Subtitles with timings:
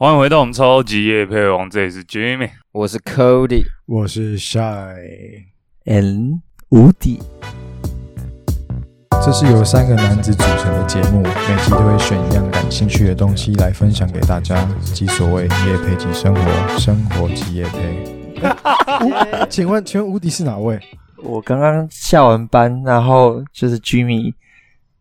[0.00, 2.50] 欢迎回到我们超级夜配王，这里是 Jimmy。
[2.70, 7.20] 我是 Cody 我是 Shy，and 无敌，
[9.10, 14.64] 这是由三个男子组成的节目，每集都会选一样感兴趣的东西来分享给大家，
[14.94, 18.40] 即所谓夜配即生活，生活即夜配。
[18.40, 20.78] 哎 请问，请问无敌是哪位？
[21.16, 24.32] 我刚刚下完班，然后就是 Jimmy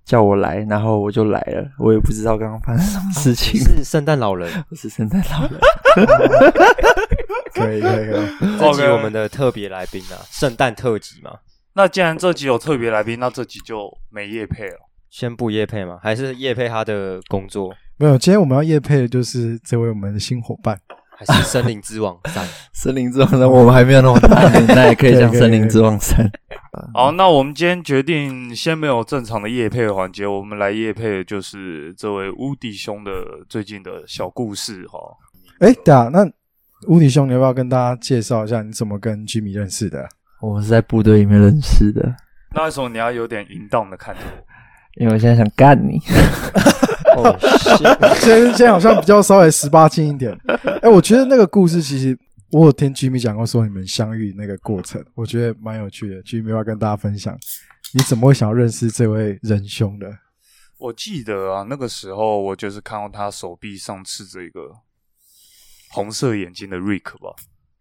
[0.08, 3.60] 叫我来，然后我就来了，我也不知道刚刚发生什么事情。
[3.60, 4.50] 是圣诞老人。
[4.72, 5.60] 我是圣诞老人，
[7.54, 8.58] 可以，可以，可以。
[8.58, 11.32] 这集我们的特别来宾啊，圣诞特辑嘛，
[11.74, 14.78] 那既然这集有特别来宾，那这集就没夜配了。
[15.10, 20.80] 先不夜配嘛，还是夜配他的工作，没有，今天我们要夜配的就是这位我们的新伙伴。
[21.18, 22.48] 还是森林之王三？
[22.74, 26.32] 森林之王三，我们还没有那么大 那也，可以讲森林之王三。
[26.94, 33.12] 好，那我们今天决定先没有正常的夜配的环节，我们来夜配的就是这位乌迪兄的
[33.50, 35.00] 最近的小故事哈。
[35.60, 36.24] 哎，对啊，那
[36.88, 40.08] 无敌兄，你要不要跟大家介绍一下你怎么跟 Jimmy 认识的？
[40.40, 42.16] 我们是在部队里面认识的，
[42.54, 45.02] 那为什么你要有点淫荡的看着我？
[45.02, 46.00] 因为我现在想干你。
[47.18, 47.78] 哦， 是
[48.26, 50.38] 现在现在好像比较稍微十八禁一点。
[50.82, 52.18] 哎，我觉得那个故事其实
[52.52, 56.22] 我有听 Jimmy 讲过，说你们相遇那个过程，我觉得蛮有趣的。
[56.24, 57.38] Jimmy 要跟大家分享，
[57.94, 60.12] 你怎么会想要认识这位仁兄的？
[60.78, 64.72] 我记得啊，那个时候我就是看到他手臂上刺着一个
[65.90, 67.34] 红色眼睛的 Rick 吧，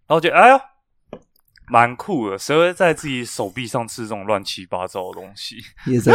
[0.07, 0.59] 然后我觉得哎呀，
[1.69, 5.57] 蛮酷的，谁会在自己手臂上刺这种乱七八糟的东西？
[5.85, 6.11] 也是，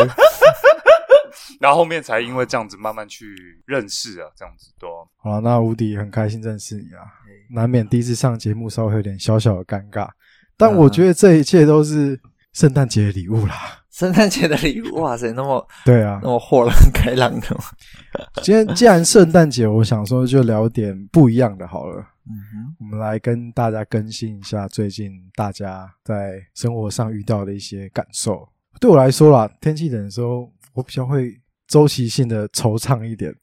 [1.61, 7.05] 然后后面才因为这样子慢慢去认识啊，这样子对啊好了，那无敌很开心认识你啊，
[7.51, 10.09] 难免第一次上节目稍微有点小小的尴尬，
[10.57, 12.19] 但我觉得这一切都是
[12.53, 13.77] 圣诞节的礼物啦。
[13.91, 17.57] 圣诞节的礼物，哇塞，那么对啊那，么豁然开朗的？
[18.41, 21.97] 今天既然圣诞节，我想说就聊点不一样的好了。
[22.25, 22.75] 嗯哼。
[22.79, 28.47] 我们来跟大家更新一下最近大家在生活上遇到的一些感受。
[28.79, 31.37] 对我来说啦，天气冷的时候，我比较会
[31.71, 33.33] 周期性的惆怅一点，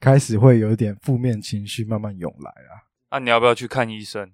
[0.00, 2.82] 开始会有一点负面情绪慢慢涌来啊。
[3.12, 4.32] 那、你要不要去看医生？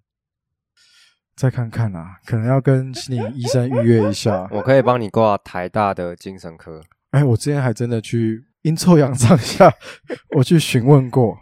[1.36, 4.48] 再看看啊，可能要跟心理医生预约一下。
[4.52, 6.82] 我可以帮你挂台大的精神科。
[7.10, 9.70] 哎，我之前还真的去阴错阳差下，
[10.36, 11.36] 我去询问过，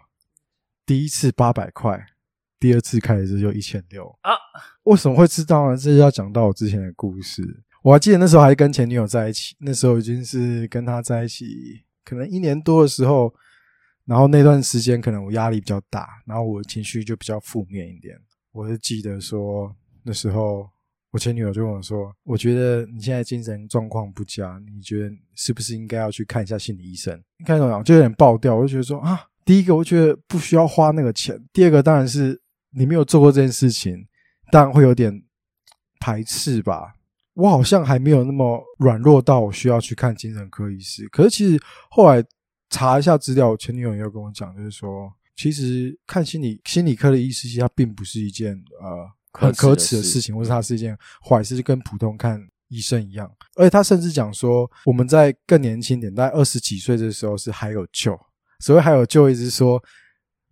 [0.84, 2.06] 第一次八百块，
[2.59, 4.32] 第二次开始就一千六啊。
[4.82, 5.77] 为什么会知道呢？
[5.77, 7.62] 这就要讲到我之前的故事。
[7.84, 13.32] 我还记得那时候还跟前女友在一起，那时候已经是跟她在一起可能一年多的时候，
[14.04, 18.19] 然后那段时间可能我压力比较大，然后我情绪就比较负面一点。
[18.50, 19.72] 我是记得说
[20.03, 20.69] 那时候
[21.12, 27.82] 我前女友就跟我说：“我觉得你现在精神状况不佳，你觉得是不是应该要去看一下心理医生？”你看懂没有？
[27.84, 28.56] 就有点爆掉。
[28.56, 32.41] 我就觉得说啊，第一个我觉得不需要花那个钱，第二个当然是
[32.72, 34.04] 你没有做过这件事情，
[34.50, 35.22] 当然会有点
[36.00, 36.94] 排斥吧。
[37.34, 41.08] 我好像还没有那么软弱到我需要去看精神科医师。
[41.08, 41.60] 可是其实
[41.91, 42.22] 后来
[42.68, 50.96] 查一下资料，我前女友也有跟我讲，就是说，其实看心理心理科的医师，其实它并不是一件呃很可可耻的事情，或者它是一件
[51.28, 53.30] 坏事，就跟普通看医生一样。
[53.56, 58.18] 而且他甚至讲说，我们在更年轻点，大概二十几岁的时候是还有救。
[58.60, 59.82] 所谓还有救，意思是说，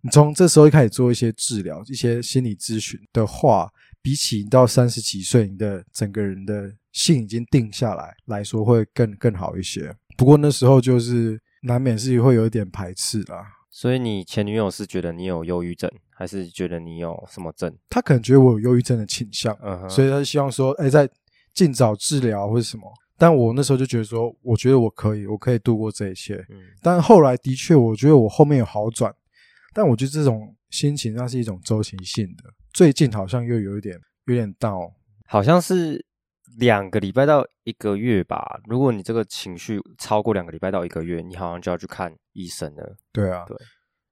[0.01, 3.71] 你从这时候开始做一些治疗、一些心理咨询的话，
[4.01, 9.95] 比起你到三十几岁，你的整个人的性已经定下来来说，会更更好一些。
[10.17, 13.45] 不过那时候就是难免是会有一点排斥啦。
[13.71, 17.73] 所以你前女友是觉得你有忧郁症，还是觉得你有什么症？
[17.89, 21.09] 他可能觉得我有忧郁症的倾向，嗯哼，所以他希望说，哎、在
[21.53, 22.91] 尽早治疗或者什么。
[23.17, 26.35] 但我那时候就觉得说，我觉得我可以，我可以度过这一切。
[26.49, 29.13] 嗯，但后来的确，我觉得我后面有好转，
[29.73, 32.43] 但我觉得这种心情那是一种周期性的。
[32.73, 34.91] 最近好像又有一点有点到，
[35.27, 36.05] 好像是
[36.57, 38.59] 两个礼拜到一个月吧。
[38.65, 42.95] 如果你这个情绪超过两个礼拜到一个月，你好像就要去看医生了。
[43.11, 43.57] 对啊，对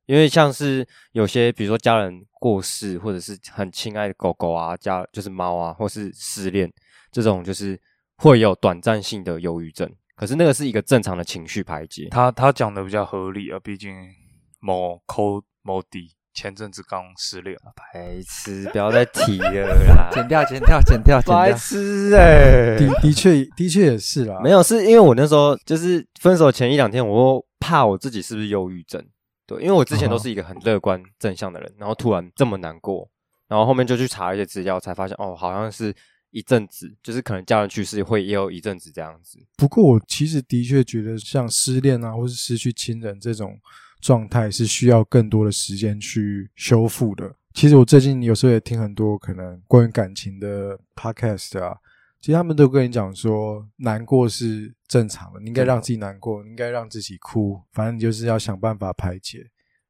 [0.06, 6.72] 因为像是有些，比如说家人过世，或者是很亲爱的狗狗啊，家就是猫啊，或是失恋
[7.12, 7.80] 这种，就是
[8.16, 9.90] 会有短暂性的忧郁症。
[10.16, 12.08] 可是那个是一个正常的情绪排解。
[12.10, 13.94] 他他讲的比较合理啊，毕竟
[14.60, 20.08] 某抠某底前阵子刚失恋啊，白痴，不要再提了啦！
[20.14, 21.52] 剪掉，剪掉，剪掉，剪白。
[21.54, 24.40] 痴哎、的的确的确也是啦。
[24.44, 29.04] 没有，是因为我那时候就是分手前一两天，我又怕我自己是不是忧郁症。
[29.48, 33.10] 对，因为我之前都是一个很乐观正向的人，然后突然这么难过，
[33.48, 35.92] 然后后面就去查一些资料，才发现哦，好像是
[36.30, 39.40] 一阵子，就是可能家人去世会也有一阵子这样子。
[39.58, 43.58] 不过我其实的确觉得，像失恋啊，或是失去亲人这种
[44.00, 47.36] 状态是需要更多的时间去修复的。
[47.54, 51.76] 其实我最近有时候也听很多可能关于感情的 podcast 啊，
[52.22, 59.40] 其实他们都跟你讲说，难过是正常的，你应该让自己难过，你应该让自己哭，反正你就是要想办法排解，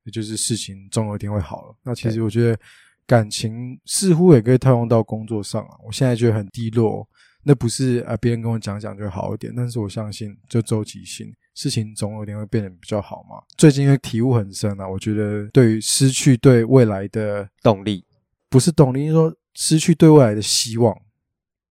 [0.06, 1.76] 也就是事情总有一天会好了。
[1.84, 2.58] 那其实我觉得
[3.06, 5.76] 感情似乎也可以套用到工作上啊。
[5.86, 7.06] 我现在觉得很低落，
[7.44, 11.34] 那不是啊别人跟我讲讲就好一点，但是我相信就周期性。
[11.58, 13.42] 事情总有一天会变得比较好嘛。
[13.58, 18.06] 最近因为体悟很深啊，我觉得对于失去对未来的动力，
[18.48, 20.96] 不是动力，是说失去对未来的希望。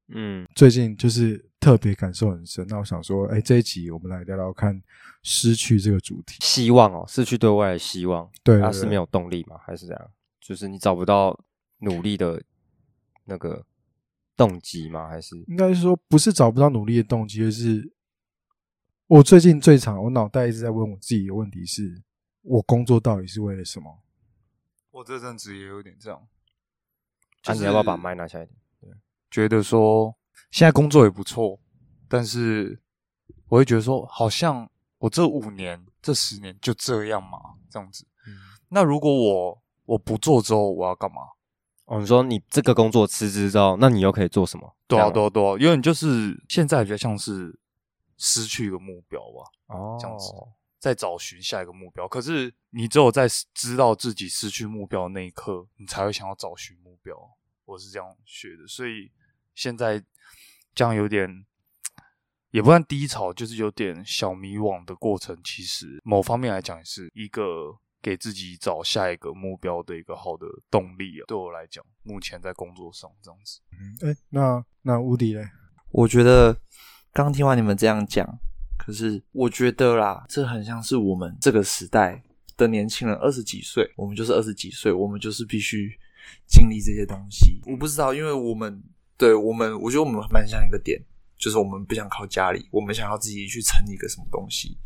[0.09, 2.67] 嗯，最近就是特别感受很深。
[2.67, 4.83] 那我想说，哎，这一集我们来聊聊看
[5.23, 6.39] 失去这个主题。
[6.41, 9.57] 希望哦，失去对未来的希望，对，啊是没有动力吗？
[9.65, 10.11] 还是这样？
[10.41, 11.39] 就是你找不到
[11.79, 12.43] 努力的
[13.25, 13.65] 那个
[14.37, 15.07] 动机吗？
[15.09, 17.89] 还是应该是说不是找不到努力的动机，而是。
[19.09, 22.03] 我最近最长，我脑袋一直在问我自己的问题是：
[22.43, 24.03] 我工作到底是为了什么？
[24.91, 26.27] 我这阵子也有点这样。
[27.47, 28.47] 那你要不要把麦拿下来？
[28.81, 28.91] 对，
[29.31, 30.13] 觉得说
[30.51, 31.61] 现在工作也不错，
[32.09, 32.81] 但是
[33.49, 34.69] 我会觉得说，好像
[34.99, 37.39] 我这五年、这十年就这样嘛，
[37.71, 38.05] 这样子。
[38.71, 41.19] 那如果我我不做之后，我要干嘛？
[41.85, 44.77] 哦，你说你这个工作辞职之后，那你又可以做什么？
[44.89, 47.57] 多啊多多，因为你就是现在比较像是。
[48.19, 50.33] 失去一个目标吧，哦，这样子，
[50.79, 52.09] 再找寻下一个目标。
[52.09, 57.17] 可是你只有在知道自己失去目标的那一刻，你才会想要找寻目标。
[57.65, 59.11] 我是这样学的，所以
[59.55, 60.03] 现在
[60.75, 61.45] 这样有点
[62.51, 65.39] 也不算低潮，就是有点小迷惘的过程。
[65.45, 71.25] 其实某方面来讲，也是一个给自己找下一个目标的一个好的动力啊。
[71.27, 73.61] 对我来讲，目前在工作上这样子。
[73.73, 75.47] 嗯，哎，那那无敌嘞？
[75.91, 76.59] 我觉得。
[77.17, 78.39] 刚听完你们这样讲，
[78.77, 82.23] 可是我觉得啦，这很像是我们这个时代
[82.59, 85.91] 的年轻人，二十几岁，我们就是二十几岁，我们就是必须
[86.47, 87.59] 经历这些东西。
[87.65, 88.83] 我不知道，因为我们
[89.17, 91.01] 对我们，我觉得我们蛮像一个点，
[91.39, 94.77] 就是我们不想靠家里，我们想要自己去成立一个什么东西。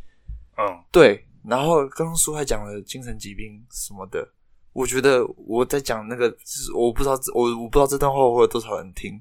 [0.56, 1.26] 嗯，对。
[1.42, 4.24] 然后刚刚苏还讲了精神疾病什么的，
[4.72, 9.20] 我觉得我在讲那个，就是我不知道，我我不知道这段话会有多少人听。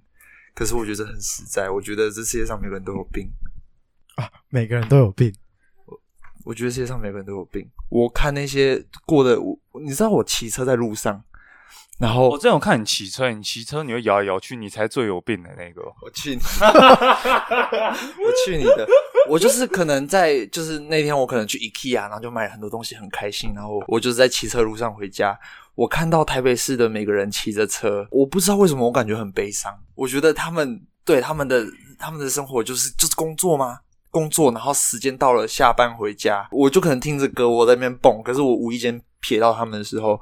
[0.54, 3.30] 可是我觉得很实在，我觉得这世界上每个人都有病
[4.16, 5.34] 啊，每个人都有病。
[5.86, 6.00] 我
[6.46, 7.70] 我觉得世界上每个人都有病。
[7.90, 11.24] 我看那些过的，我你知道，我骑车在路上，
[12.00, 15.82] 然后我真有看你骑车，你骑车你会摇来摇去，你才最有病的那个。
[16.02, 18.88] 我去你， 我去你的！
[19.28, 23.54] 我就是可能在，就是那天我可能去 IKEA，然后就买了很多东西，很开心。
[23.54, 25.38] 然后我就是在骑车路上回家。
[25.80, 29.74] 我看到台北市的每个人骑着车，我不知道为什么我感觉很悲伤。
[29.96, 31.66] 我觉得他们对他们的
[31.98, 33.78] 他们的生活就是就是工作吗？
[34.12, 38.22] 工作，然后时间到了下班回家，我就可能听着歌我在那边蹦。
[38.22, 40.20] 可是我无意间瞥到他们的时候，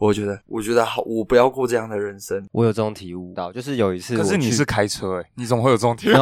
[0.00, 2.44] 我觉得我觉得好，我不要过这样的人生。
[2.50, 6.14] 我有这种体悟到，就是有一次，可是你是开车诶，你怎么会有这种体悟？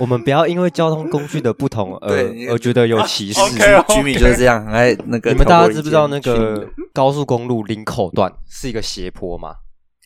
[0.00, 2.10] 我们不要因为交通工具的不同而
[2.50, 3.40] 而觉得有歧视。
[3.88, 5.30] 居民就是这样，很爱那个。
[5.30, 9.54] 你们大家知不知道那个高速公路林口段是一个斜坡吗？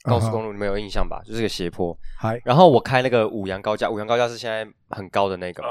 [0.02, 1.22] 高速公路你们有印象吧？
[1.24, 1.96] 就是个斜坡。
[2.18, 2.38] 嗨。
[2.44, 5.62] 然后我开那个五羊高架，五羊高架是现在很高的那个。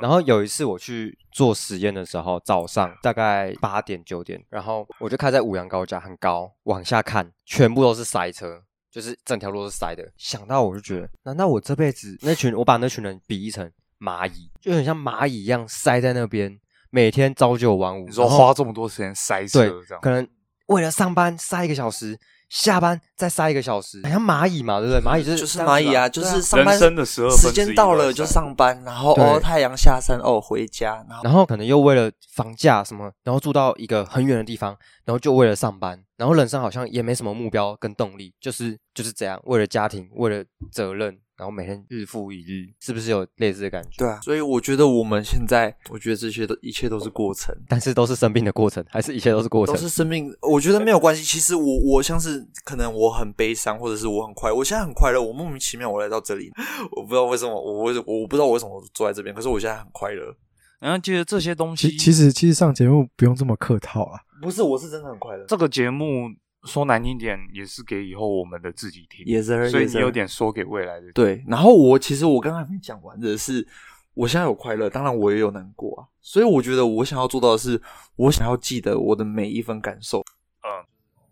[0.00, 8.62] 然后有一次我去做实验的时候，早上大概八点九点，然后我就开在五羊高架，很高，往下看，全部都是塞车。
[8.92, 13.68] 就是整条路是塞的，想到我就觉得，难道我这辈子那群我把那群人比喻成
[13.98, 20.28] 蚂蚁，就很像蚂蚁一样塞在那边，每天朝九晚五，你说花这么多时间塞车，这样可能
[20.66, 22.18] 为了上班塞一个小时。
[22.52, 25.00] 下班再塞一个小时，像蚂蚁嘛，对不对？
[25.00, 41.18] 蚂蚁就是就是蚂蚁啊，就是上班的时时间到了就上班，然后哦太阳下山哦回家，然后然后可能又为了房价什么，然后住到一个很远的地方，然后就为了上班，然后人生好像也没什么目标跟动力，就是就是这样，为了家庭，为了责任。
[41.34, 43.96] 然后每天日复一日，是不是有类似的感觉？
[43.98, 49.74] 对啊，所以我觉得我们现在，我觉得这些都一切都是过程，但是都是生病的过程，还是一切都是过程？
[49.74, 50.32] 都是生病。
[50.42, 51.24] 我觉得没有关系。
[51.24, 56.52] 其实我我像是可能我很悲伤，或者是我很快，我现在很快乐，我莫名其妙我来到这里，
[56.94, 60.32] 我不知道为什么，我我我不知道我为什么坐在这边，可是我现在很快乐。
[60.78, 64.20] 然后觉得这些东西，其实其实上节目不用这么客套啊。
[64.42, 65.46] 不是，我是真的很快乐。
[65.46, 66.28] 这个节目。
[66.64, 71.10] 说难听点，也是给以后我们的自己听，也是，所以你有点说给未来的。
[71.10, 73.66] 对，然后我其实我刚刚没讲完的是，
[74.14, 76.06] 我现在有快乐，当然我也有难过啊。
[76.20, 77.82] 所以我觉得我想要做到的是，
[78.14, 80.20] 我想要记得我的每一份感受。
[80.20, 80.86] 嗯，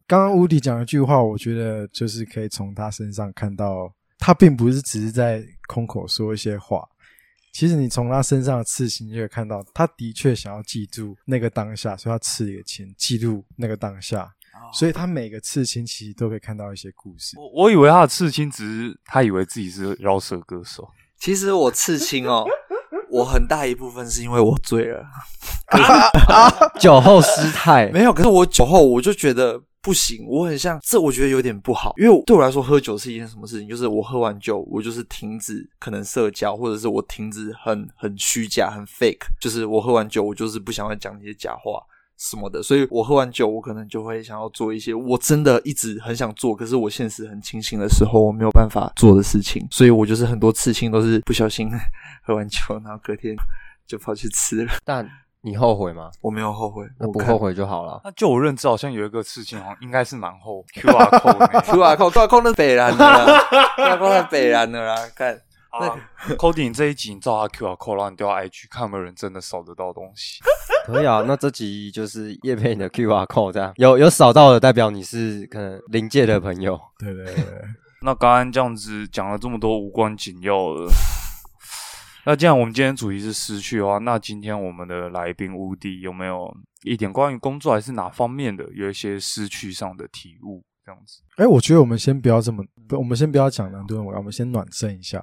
[0.08, 6.84] 刚刚乌迪讲一句话，我觉得就是可以从他身上看到，他并不是只是在空口说一些话，
[7.52, 14.30] 其实你从他身上的刺青就可以看到，他的确想要记住那个当下，所以他刺了一个青，记录那个当下。
[14.74, 17.38] 所以他每个刺青其实都可以看到一些故事。
[17.38, 20.86] 我我以为他的刺青只是他以为自己是饶舌歌手，
[21.18, 22.44] 其实我刺青哦，
[23.10, 25.06] 我很大一部分是因为我醉了，
[26.78, 28.12] 酒后失态，没有。
[28.12, 33.68] 可是我酒后我就觉得不行，我很像这，我觉得有点不好，因为对我来说喝酒是一件什么事情？
[33.68, 41.82] 就是我喝完酒，我就是停止可能社交，或者是我停止很很虚假、很 fake，就是我喝完酒，我就是不想要讲那些假话。
[42.22, 49.66] 什么的，所以我喝完酒，我可能就会想要做一些我真的一直很想做，可是我现实很清醒的时候，我没有办法做的事情。
[49.70, 51.70] 所以我就是很多刺青都是不小心
[52.22, 53.34] 喝完酒，然后隔天
[53.86, 54.72] 就跑去吃了。
[54.84, 55.08] 但
[55.42, 56.10] 你后悔吗？
[56.20, 58.00] 我没有后悔，那不后悔就好了。
[58.04, 60.64] 那就我认知，好像有一个事情，好像应该是蛮厚。
[60.74, 65.40] Q R code，Q R code，Q R code 那北然的，Q R code 那北蓝的啦，看。
[65.70, 65.96] 啊
[66.36, 70.40] ，Cody，这一集你照他 Q R code，然后你丢到 IG，看有没有人真的扫得到东西。
[70.84, 76.76] 可以啊，那这集就是叶佩你的 Q R code，这样有有扫到的，代表你是可能临界的朋友。
[76.98, 77.44] 对对对。
[78.02, 80.86] 那刚刚这样子讲了这么多无关紧要的，
[82.30, 86.48] 那既然我们今天主题是失去的话，那今天我们的来宾乌迪有没有
[86.84, 90.62] 一点关于工作还是哪方面的有一些失去上的体悟？
[90.84, 91.22] 这样子。
[91.38, 95.20] 哎，我觉得我们先不要这么，我们先不要讲那么多，我们先暖身一下。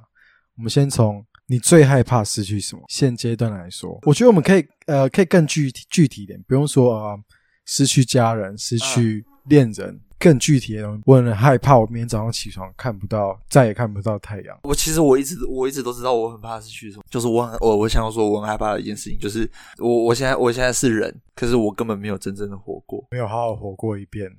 [0.58, 2.82] 我们先从你最害怕失去什么？
[2.90, 7.16] 现阶段来说，我觉得我们可以呃，可以更具体具体一点，不用说啊，
[7.64, 11.02] 失去家人、失去恋人，更具体的东西。
[11.06, 14.58] 我很害怕，我明天早上起床看不到，再也看不到太阳。
[14.62, 24.30] 我其实我一直我一直都知道，我很怕失去什么，就是我很我我想要说，我很害怕的一件事情，就是我我现在我现在是人，可是我根本没有真正的活过，没有好好活过一遍，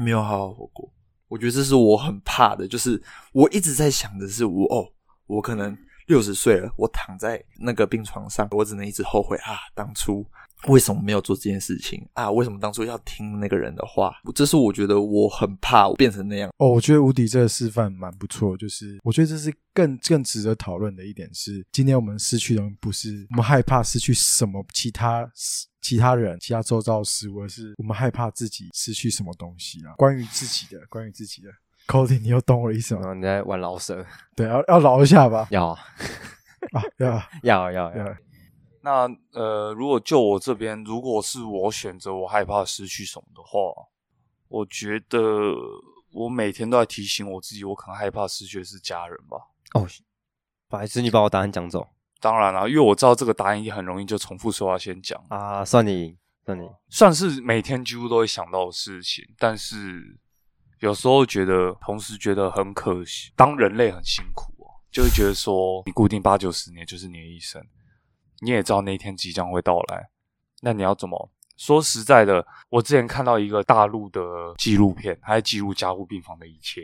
[0.00, 0.92] 没有好好活过。
[1.28, 3.00] 我觉得这是我很怕的，就是
[3.32, 4.86] 我一直在想的是我哦。
[5.26, 5.76] 我可能
[6.06, 10.24] 六十岁了，我躺在那个病床上，我只能一直后悔啊，当初
[10.66, 12.30] 为什么没有做这件事情啊？
[12.30, 14.12] 为什么当初要听那个人的话？
[14.34, 16.50] 这是我觉得我很怕变成那样。
[16.56, 25.30] 哦，我觉得无敌这个示范蛮不错，就是我觉得这是更更值得讨论的一点是，今天我们失去的不是我们害怕失去什么其他
[25.80, 29.94] 其他人、其他周遭事物，而是我们害怕自己失去什么东西啊？
[29.96, 31.48] 关于自己的，关于自己的。
[31.86, 33.14] Cody，你又懂我意思吗？
[33.14, 34.04] 你在玩老蛇？
[34.34, 35.46] 对，要要饶一下吧。
[35.50, 35.78] 要啊，
[36.98, 38.16] 要要要要。
[38.88, 43.58] 那呃，如果就我这边，如果是我选择，我害怕失去什么的话，
[44.48, 45.18] 我觉得
[46.12, 49.36] 我每天都在提醒我自己，我可能害怕失去的是家人吧。
[49.74, 49.86] 哦，
[50.68, 51.88] 不好意思，你把我答案讲走。
[52.20, 55.64] 当然了，因为我知道这个答案也很容易就重复说话先讲啊。
[55.64, 60.18] 算你赢，算你算是每天几乎都会想到的事情，但是。
[60.80, 63.32] 有时候觉得，同时觉得很可惜。
[63.34, 67.60] 当人类很辛苦哦，就会觉得说，你固定八九十年就是你的一生，
[68.40, 70.08] 你也知道那一天即将会到来。
[70.60, 71.80] 那你要怎么说？
[71.80, 74.20] 实在的，我之前看到一个大陆的
[74.58, 76.82] 纪录片，他在记录加护病房的一切。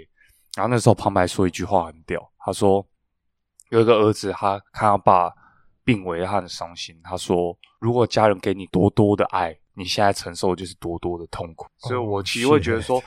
[0.55, 2.87] 然后那时候旁白说一句话很屌，他说
[3.71, 5.33] 有一个儿子，他看他爸
[5.85, 6.99] 病危，他很伤心。
[7.03, 11.67] 他说，如果家人给你多多的爱，你现在承受的就是多多的痛苦。
[11.79, 13.03] 所以我其实会觉得说。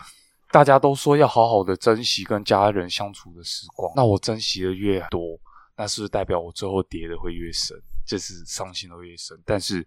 [0.50, 5.38] 大家都说要好好的珍惜跟家人相处的时光，那我珍惜的越多，
[5.76, 7.78] 那是不是代表我最后跌的会越深，
[8.08, 9.40] 就是伤心的越深？
[9.46, 9.86] 但是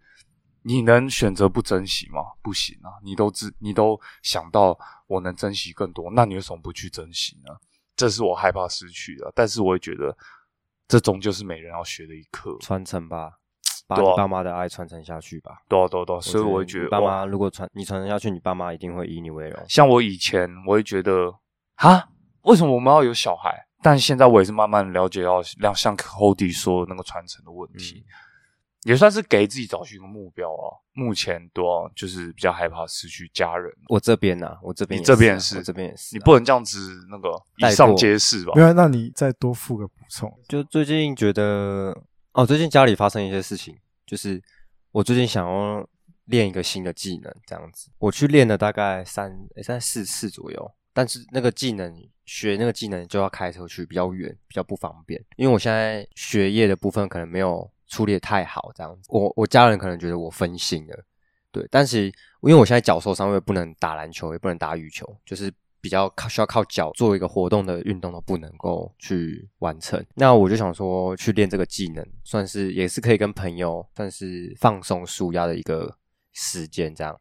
[0.63, 2.21] 你能选择不珍惜吗？
[2.43, 2.93] 不行啊！
[3.03, 7.57] 你都知，你都想到我能珍惜更多，那你为什么不去珍惜呢？
[7.97, 10.17] 这是我害怕失去的，但是我也觉得
[10.87, 13.33] 这终究是每人要学的一课，传承吧。
[13.87, 15.63] 把你爸妈的爱传承下去吧。
[15.69, 19.65] 对对对，所以我会觉得，爸妈如果传你传承下去，你爸妈一定会以你为荣。
[19.69, 21.35] 像我以前，我会觉得，
[21.75, 22.09] 哈，
[22.43, 23.67] 为什么我们要有小孩？
[23.83, 28.05] 但现在我也是慢慢了解到，像像 Cody 说的那个传承的问题，
[28.85, 30.77] 也算是给自己找寻一个目标啊。
[30.93, 33.73] 目前多就是比较害怕失去家人。
[33.89, 38.53] 我这边呢，我这边你这边是这边也是，你不能这样子那个以上皆是吧？
[38.55, 40.31] 没有，那你再多附个补充。
[40.49, 41.97] 就最近觉得。
[42.33, 44.41] 哦，最近家里发生一些事情，就是
[44.93, 45.85] 我最近想要
[46.27, 51.93] 练一个新的技能，这样子，我去练了大概三三四次左右，但是那个技能
[52.31, 55.21] 学那个技能就要开车去，比较远，比较不方便。
[55.35, 61.05] 因为我现在学业的部分可能没有处理的太好，这样子，我我家人可能觉得我分心了，
[61.51, 62.13] 对，但是因
[62.51, 65.53] 为我现在脚受伤，我也不能打篮球，也不能打羽球，就是。
[65.83, 75.97] 比较靠需要靠脚做一个活动的运动都不能够去完成，那我就想说去练这个技能，算是也是可以跟朋友算是放松舒压的一个
[76.35, 77.19] 时间这样。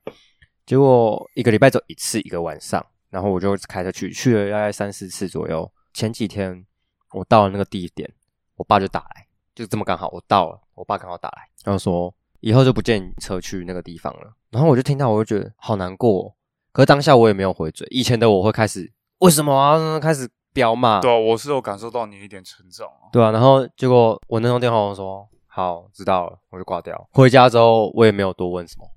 [0.65, 5.71] 结果一个礼拜走一次一个晚上，然后我就开车去，去了大概三四次左右。
[5.93, 6.65] 前几天
[7.11, 8.09] 我到了那个地点，
[8.55, 9.27] 我爸就打来。
[9.55, 14.33] 就这么刚好我到了，我爸刚好打来，然后说以后就不见你车去那个地方了。
[14.51, 16.33] 然后我就听到，我就觉得好难过、哦。
[16.71, 23.11] 可是当下我也没有回嘴，以前的我会开始为什么啊，开始飙骂，对啊，我是有感受到你一点成长啊。
[23.11, 27.09] 对啊，然后结果我那通电话我说好知道了，我就挂掉。
[27.11, 28.89] 回家之后我也没有多问什么，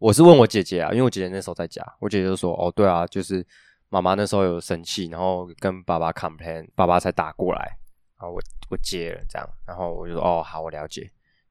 [0.00, 3.46] 我是问我姐姐啊，因为我姐姐那时候在家，我姐姐就说哦对啊，就是
[3.90, 7.78] 妈妈那时候有生气，然后跟爸爸 complain，爸爸才打过来，
[8.18, 8.40] 然后我
[8.70, 11.02] 我接了这样，然后我就说哦好我了解，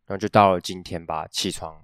[0.08, 1.80] 然后就到了今天吧，起床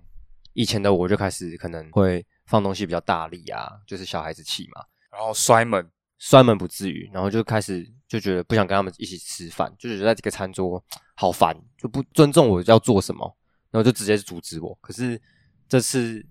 [0.54, 13.38] 以前的我就开始可能会放东西比较大力啊，就是小孩子气嘛，然后摔门，摔门不至于，然后就开始就觉得不想跟他们一起吃饭，就觉得在这个餐桌好烦，就不尊重我要做什么，
[13.70, 14.76] 然后就直接阻止我。
[14.82, 15.22] 可是
[15.70, 16.26] 这次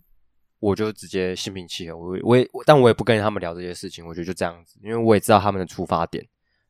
[0.65, 6.27] 我就直接心平气和，我我也但我也不跟他们聊这些事情，我觉得就这样子，因为我也知道他们的出发点，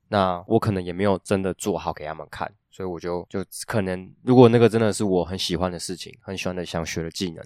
[0.09, 7.45] 那我可能也没有真的做好给他们看，所以我就就可能如果那个真的是我很喜欢的事情，很喜欢的想学的技能。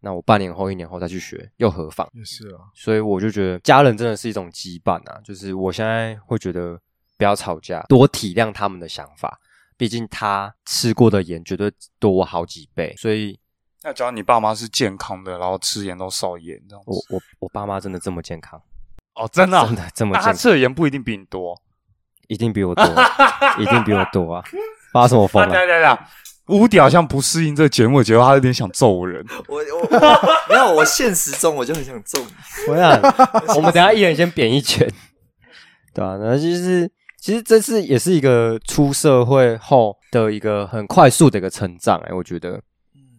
[0.00, 2.08] 那我半年后、一年后再去学，又何妨？
[2.14, 6.80] 也是啊，所以我就觉得家人真的是一种羁绊啊，就是我现在会觉得
[7.16, 9.38] 不要吵架，多体谅他们的想法，
[9.76, 13.38] 毕竟他吃过的盐绝对多我好几倍，所以
[13.82, 18.60] 那只要你爸妈是健康的，然后吃盐都少盐这样子，我我我爸妈真的这么健康，
[19.14, 21.60] 哦，真的啊、真的这么他健康，吃的盐不一定比你多。
[22.28, 22.84] 一定比我多，
[23.58, 24.44] 一定比我多啊！
[24.92, 25.42] 发什么疯？
[25.48, 25.98] 对对对，
[26.48, 29.24] 乌迪好像不适应这个节目，觉得他有点想揍人。
[29.46, 29.88] 我我
[30.46, 32.26] 没有，我现实中我就很想揍你。
[32.68, 33.00] 我想，
[33.56, 34.86] 我们等一下一人先扁一拳，
[35.94, 36.86] 对啊，然后就是，
[37.18, 42.60] 其实这次也是一个出社会后的一个很快速的一个成长、哎，我觉得，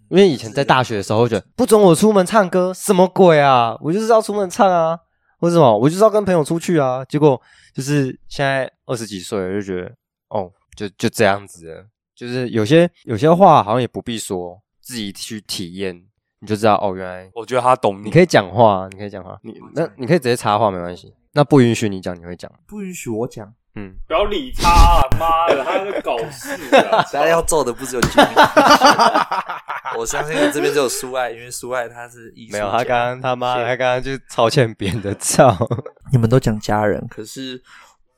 [0.09, 3.77] 因为以前在大学的时候，会觉得不准我出门唱歌，什么鬼啊？
[3.81, 4.97] 我就是要出门唱啊，
[5.39, 5.77] 为什么？
[5.77, 7.05] 我就是要跟朋友出去啊。
[7.05, 7.39] 结果
[7.73, 9.91] 就是现在二十几岁了，就觉得
[10.29, 11.85] 哦，就就这样子了。
[12.15, 15.95] 就是有些有些话好像也不必说，自己去体验，
[16.39, 21.13] 你就知道哦，原来我觉得他懂你可以讲话，你可以讲话，你那你可以直接插话没关系。
[21.33, 22.51] 那不允许你讲，你会讲。
[22.65, 25.01] 不允许我讲，嗯，不要理他啊！
[25.17, 27.01] 妈的，他在搞事啊！
[27.13, 28.33] 大家要揍的不只有金明。
[29.97, 35.55] 我相信这边只有苏爱，因为苏爱他是艺术没有，家他刚刚他妈的，他刚刚就超欠别人的照。
[36.11, 37.61] 你们都讲家人，可是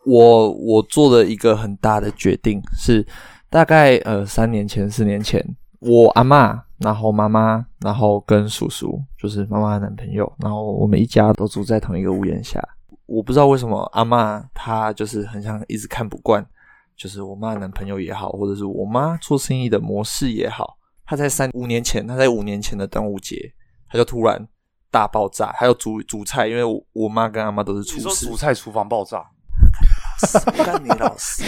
[0.05, 3.05] 我我做了一个很大的决定，是
[3.49, 5.43] 大概呃三年前、四年前，
[5.79, 12.61] 我阿嬷，然后妈妈，然后跟叔叔，就是妈妈的男朋友，然后我们一家都住在同一个屋檐下。
[13.11, 16.45] 我不知道为什么阿嬷她就是很像一直看不惯，
[16.95, 23.53] 就是我妈男朋友也好，或者是我妈做生意的模式也好，她在三五年前，她在五年前的端午节，
[23.89, 24.47] 她就突然
[24.89, 29.25] 大爆炸，还有煮煮菜，因为我我妈跟阿妈都是厨师，煮菜厨房爆炸，
[30.57, 31.43] 我干你老师，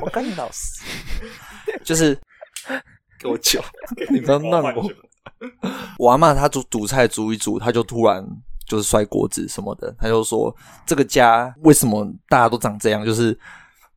[0.00, 0.82] 我干你老师，
[1.84, 2.18] 就是
[3.20, 3.62] 给我酒，
[4.10, 4.90] 你不要弄我。
[5.98, 8.26] 我阿妈她煮煮菜煮一煮，她就突然
[8.68, 10.54] 就是摔锅子什么的，他就说
[10.86, 13.04] 这个家为什么大家都长这样？
[13.04, 13.36] 就是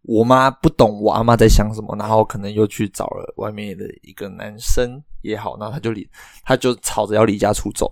[0.04, 6.10] 我妈不懂我阿妈在想什么，然后可能又去找了外面的一个男生也好，然后他就离，
[6.44, 7.92] 他就吵着要离家出走。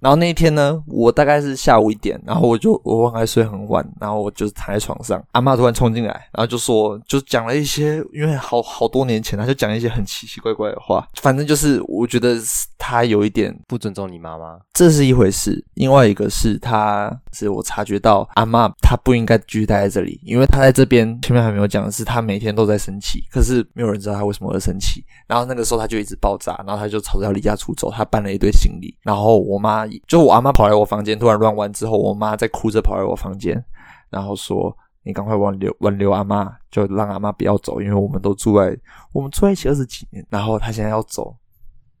[0.00, 12.36] 然后那一天呢，我大概是下午一点，然后我就我忘开睡很晚，然后我就躺在床上，阿妈突然冲进来，然后就说，就讲了一些，因为好好多年前，他就讲一些很奇奇怪怪的话，反正就是我觉得
[12.84, 25.04] 他有一点不尊重你妈妈，这是一回事，另外一个是他是我察觉到阿嬷她不应该继续待在这里，因为她在这边前面还没有讲的是，她每天都在生气，可是没有人知道她为什么会生气。
[25.28, 33.64] 然后那个时候她就一直爆炸，然后她就吵着要离家出走，她搬了一堆行李，然后我妈就我阿妈跑来我房间，突然乱玩之后，我妈在哭着跑来我房间，
[34.10, 34.76] 然后说。
[35.04, 38.78] 你赶快挽留挽留阿妈，就让阿妈不要走，因为我们都住在
[39.12, 41.34] 我们住在一起二十几年，然后她现在要走，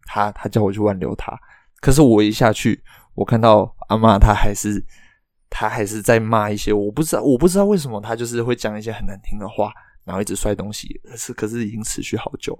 [0.06, 1.38] 他他叫我去挽留他，
[1.80, 2.82] 可是我一下去，
[3.14, 4.84] 我看到阿嬷她还是
[5.50, 9.72] 她还是在骂一些，我不知道我不知道为什么她就是会讲一些很难听的话，
[10.04, 12.58] 然后一直摔东西，可是可是已经持续好久，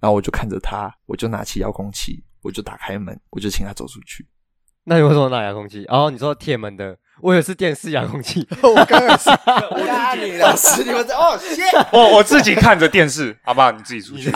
[0.00, 4.26] 然后我就看着她，我就拿起遥控器，我就打开门，我就请她走出去。
[4.84, 5.84] 那你为什么拿遥控器？
[5.86, 8.46] 哦，你说铁门的，我也是电视遥控器。
[8.62, 11.62] 我刚刚也是，我干你老师，你们在哦，谢。
[11.92, 14.30] 我我自己看着电视，阿妈你自己出去。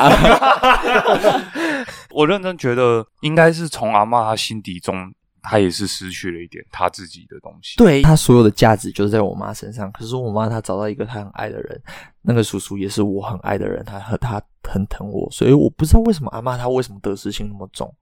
[2.11, 7.77] 我认真觉得，应该是从阿妈她心底中，她也是失去了一点她自己的东西。
[7.77, 9.90] 对她所有的价值就是在我妈身上。
[9.90, 11.83] 可是我妈她找到一个她很爱的人，
[12.22, 17.92] 那个叔叔也是我很爱的人，他和他很疼我，所以我不知道为什么阿妈她为什么得失心那么重。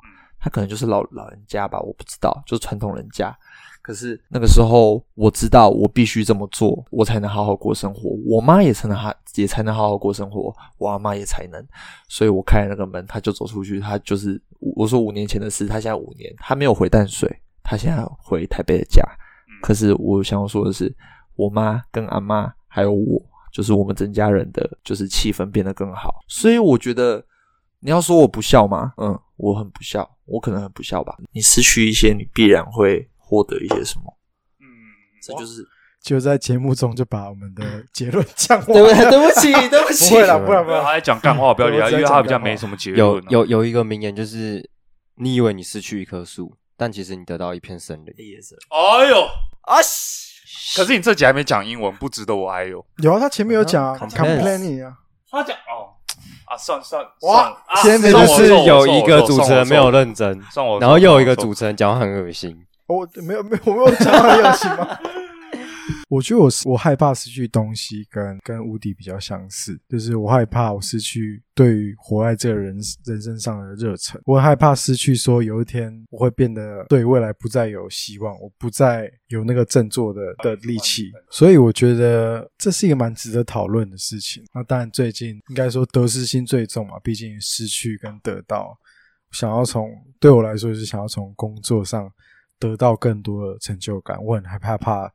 [0.44, 3.34] 他可能就是老老人家吧，我不知道，就是传统人家。
[3.80, 8.10] 可是那个时候我知道我必须这么做，我才能好好过生活。
[8.26, 11.66] 我妈也才能哈也才能好好过生活，我阿妈也才能。
[12.08, 13.80] 所以我开了那个门，他就走出去。
[13.80, 19.02] 他就是我说五年前的事，他现在五年，他没有回淡水，他现在回台北的家。
[19.62, 20.94] 可是我想要说的是，
[21.36, 23.18] 我妈跟阿妈还有我，
[23.50, 26.20] 就是我们整家人的就是气氛变得更好。
[26.28, 27.24] 所以我觉得
[27.80, 28.92] 你要说我不孝吗？
[28.96, 31.16] 嗯，我很不孝，我可能很不孝吧。
[31.32, 33.08] 你失去一些，你必然会。
[33.26, 34.18] 获得一些什么？
[34.60, 34.66] 嗯，
[35.20, 35.66] 这就是
[36.02, 38.66] 就在节目中就把我们的 结论讲完。
[38.66, 38.94] 对不对？
[39.10, 40.10] 对不起，对不起。
[40.10, 40.84] 不会了，不然不然。
[40.84, 43.00] 他在讲干话，不要理他，因为他比较没什么结论。
[43.00, 44.62] 有有有一个名言，就是
[45.16, 48.14] 你以为你失去一棵树，但其实你得到一片森林。
[48.68, 49.22] 哎呦
[49.62, 49.78] 啊！
[50.76, 52.84] 可是你这集还没讲英文，不值得我哎呦。
[52.98, 54.98] 有啊，他前面有讲啊，complaining 啊。
[55.30, 55.93] 他讲哦
[56.46, 62.56] 啊，算算哇，先面就是有一个主持人没有认真，算我，然后又有一个主持人讲话很恶心。
[62.86, 64.86] 我没有没有我没有讲话很恶心吗？
[66.08, 84.44] 我觉得我我害怕失去东西，跟跟无敌比较相似，就是我害怕我失去对于活在这个人人生上的热忱，我害怕失去说有一天我会变得对未来不再有希望，我不再有那个振作的的力气，所以我觉得这是一个蛮值得讨论的事情。
[84.54, 88.78] 那当然最近应该说得失心最重嘛，毕竟失去跟得到，
[89.32, 89.90] 想要从
[90.20, 92.10] 对我来说是想要从工作上。
[92.56, 95.12] 得到更多的成就感，我很害怕怕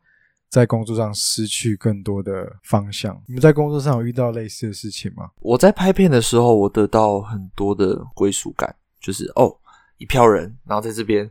[0.50, 3.16] 在工作上失去更多的方向。
[3.28, 5.30] 你们在工作上有遇到类似的事情吗？
[5.40, 9.56] 我在拍片的时候，我得到很多的归属感，就是哦，
[9.98, 11.30] 一票人，然后在这边，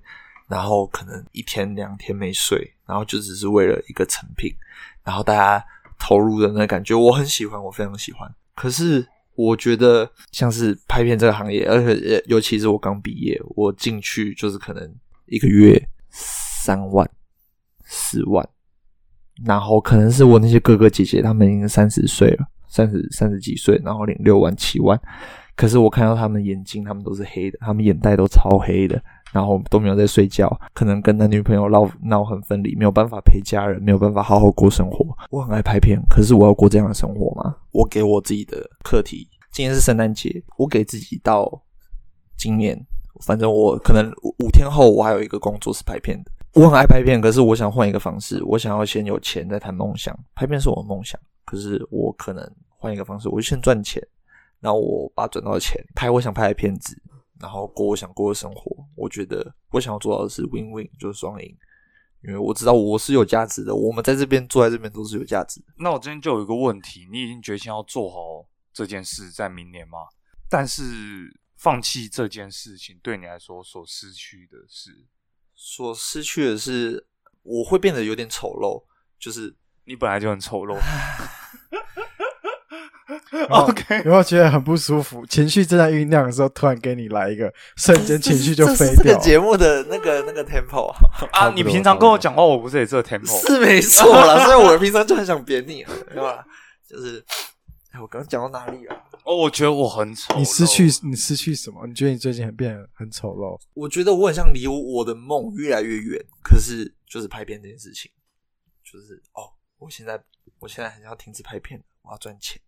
[0.48, 4.54] 然后可能一天两天没睡，然后就只是为了一个成品，
[5.04, 5.64] 然后大家
[5.98, 8.32] 投入的那感觉，我很喜欢，我非常喜欢。
[8.54, 14.94] 可是我觉得像是拍片这个行业，而且尤其是我刚毕业，我进去就是可能
[15.26, 15.80] 一个月。
[16.10, 17.08] 三万、
[17.84, 18.48] 四万，
[19.44, 25.00] 然后可能是我那些哥哥姐姐，他们已经三十岁了，三十三十几岁，然后领六万、七万。
[25.56, 35.06] 可是我看到他们眼睛，他们都是黑的，他们眼袋都超黑的，然后都没有在睡觉，可能跟男女朋友闹闹很分离，没有办法陪家人，没有办法好好过生活。
[35.30, 37.56] 我很爱拍片，可是我要过这样的生活吗？
[37.72, 41.62] 我给我自己的课题，今天是圣诞节，我给自己到
[42.36, 42.78] 今年。
[43.26, 46.30] 反正我可能五天后，我还有一个工作是拍片的。
[46.58, 48.42] 我很爱拍片，可是我想换一个方式。
[48.42, 50.18] 我想要先有钱再谈梦想。
[50.34, 54.02] 拍片是我的梦想，可是我可能换一个方式，我就先赚钱，
[54.58, 57.00] 然后我把赚到的钱拍我想拍的片子，
[57.38, 58.76] 然后过我想过的生活。
[58.96, 61.56] 我觉得我想要做到的是 win win，就是双赢。
[62.24, 65.66] 因为我知道我是有价值的，我们在这边坐在这边都是有价值的。
[65.76, 69.98] 那我今天就有一个问题：你已经决心要做好这件事，在明年吗？
[70.50, 71.38] 但是。
[71.60, 74.92] 放弃这件事情对你来说所失去的是，
[75.60, 77.04] 所失去的是
[77.42, 78.80] 我会变得有点丑陋，
[79.18, 79.52] 就是
[79.86, 80.78] 你本来就很丑陋。
[83.50, 85.26] OK，有没有觉得很不舒服？
[85.26, 89.02] 情绪正在酝酿的时候，突然给你来一个瞬间，情绪就飞掉。
[89.02, 90.88] 这个节目的那个那个 tempo
[91.32, 93.46] 啊，你平常跟我讲话，我不是也这 tempo？
[93.46, 96.44] 是没错啦，所以我平常就很想扁你，对吧？
[96.88, 97.24] 就是，
[97.90, 98.96] 哎，我刚刚讲到哪里了？
[99.28, 100.38] 哦，我觉得我很丑。
[100.38, 101.86] 你失去你失去什么？
[101.86, 103.60] 你觉得你最近很变得很丑陋？
[103.74, 106.18] 我觉得我很像离我的梦越来越远。
[106.42, 108.10] 可是就是拍片这件事情，
[108.82, 110.18] 就是哦，我现在
[110.58, 112.58] 我现在很想要停止拍片，我要赚钱，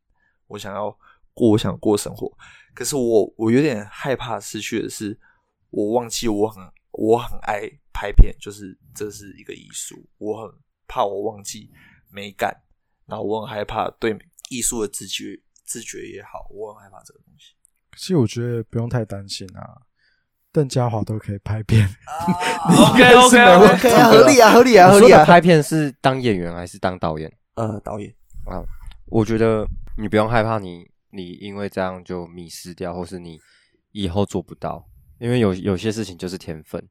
[0.48, 0.94] 我想要
[1.32, 2.30] 过我想过生活。
[2.74, 5.18] 可是我我有点害怕失去的是，
[5.70, 10.54] 我忘记我很我很爱拍片，就是这是一个艺术，我很
[10.86, 11.70] 怕我忘记
[12.10, 12.54] 美感，
[13.06, 14.14] 然后我很害怕对
[14.50, 15.40] 艺术的直觉。
[15.70, 17.54] 自觉也好，我很害怕这个东西。
[17.96, 19.82] 其实我觉得不用太担心啊，
[20.50, 21.88] 邓家华都可以拍片。
[22.66, 25.24] OK OK OK，合理啊，合理啊，合理啊。
[25.24, 27.32] 拍片是当演员还是当导演？
[27.54, 28.12] 呃，导演
[28.46, 28.58] 啊。
[29.06, 29.64] 我觉得
[29.96, 33.38] 你不用害怕，你你因为这样就迷失掉，或是你
[33.92, 34.84] 以后做不到，
[35.20, 36.84] 因为有有些事情就是天分。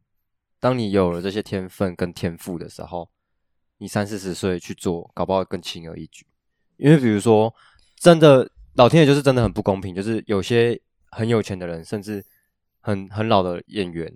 [0.58, 3.10] 当你有了这些天分跟天赋的时候，
[3.80, 6.26] 你三四十岁去做，搞不好更轻而易举。
[6.78, 7.54] 因为比如说，
[7.98, 8.50] 真的。
[8.80, 10.80] 老天爷就是真的很不公平，就是有些
[11.12, 12.24] 很有钱的人，甚至
[12.80, 14.10] 很很老的演员，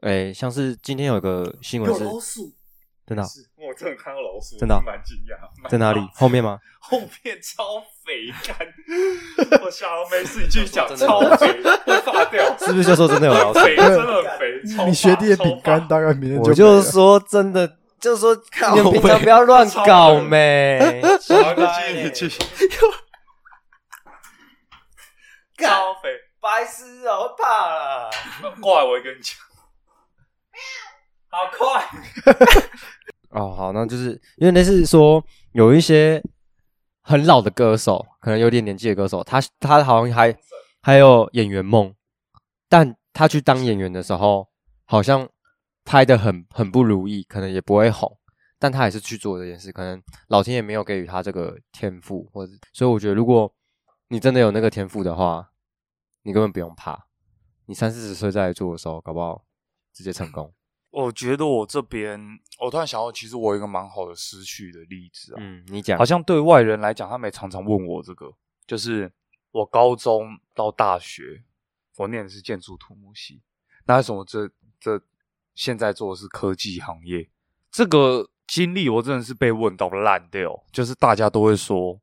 [0.00, 2.40] 哎，像是今天有个新闻是，
[3.06, 3.22] 真的，
[3.56, 6.00] 我真的看到老鼠，真的蛮惊讶，在哪里？
[6.14, 6.58] 后面吗？
[6.80, 7.62] 后面超
[8.02, 8.56] 肥干，
[9.62, 13.60] 我想没事，你继续讲， 超肥，会发掉， 是不是就说真的有老鼠？
[13.60, 14.86] 肥，真的很肥。
[14.86, 18.34] 你学弟的饼干大概明天就，我就说真的，就是说
[18.74, 21.34] 你们平常不要乱搞咩，继
[22.00, 22.38] 续继续。
[25.58, 26.08] 超肥，
[26.40, 27.18] 白痴啊！
[27.18, 28.10] 会怕了。
[28.60, 29.36] 过来，我跟你讲，
[31.28, 31.84] 好快！
[33.30, 36.22] 哦，好，那就是因为那是说有一些
[37.02, 40.34] 很老的歌手，可能有点年纪的歌手，他他好像还
[40.80, 41.94] 还有演员梦，
[42.68, 44.48] 但他去当演员的时候，
[44.84, 45.28] 好像
[45.84, 48.16] 拍的很很不如意，可能也不会红，
[48.58, 53.52] 但他还是去做这件事，可能老天爷没有给予他这个天赋，或者所以我觉得，如果
[54.08, 55.52] 你真的有那个天赋的话，
[56.22, 57.06] 你根本不用怕，
[57.66, 59.44] 你三四十岁再来做的时候，搞不好
[59.92, 60.52] 直接成功。
[60.90, 62.18] 我觉得我这边，
[62.58, 65.36] 我突然想到，其实我有一个蛮好的失去的例子啊。
[65.38, 68.32] 嗯，你讲好，像对外人来讲，他们也常常问我这个，
[68.66, 69.12] 就是
[69.50, 71.44] 我高中到大学，
[71.98, 73.42] 我念的是建筑土木系，
[73.84, 74.98] 那为什么这这
[75.54, 77.28] 现在做的是科技行业？
[77.70, 82.00] 这个经历我真的是被问到烂掉，就是大家都会说，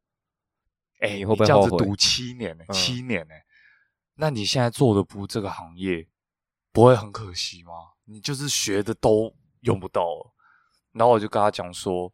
[0.99, 3.33] 哎、你会不会这样子读七年呢、嗯七年呢、
[4.15, 6.07] 那你现在做的不这个行业，
[6.71, 7.71] 不会很可惜吗？
[8.05, 10.33] 你就是学的都用不到了。
[10.93, 12.13] 然后我就跟他讲说，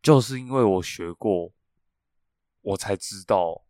[0.00, 1.52] 就是因为我学过，
[2.62, 3.62] 我才知道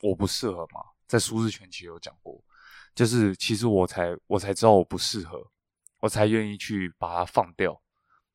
[0.00, 0.80] 我不适合嘛。
[1.06, 2.42] 在舒适圈其实有讲过，
[2.94, 5.50] 就是其实我才我才知道我不适合，
[6.00, 7.80] 我才愿意去把它放掉。